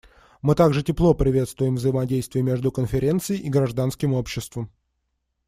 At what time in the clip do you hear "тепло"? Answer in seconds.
0.81-1.13